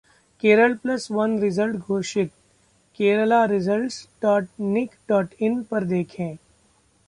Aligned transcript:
Kerala 0.43 0.73
plus 0.75 1.07
one 1.11 1.39
result 1.39 1.77
घोषित 1.77 2.27
keralaresults.nic.in 2.99 5.63
पर 5.71 5.83
देखें 5.83 6.35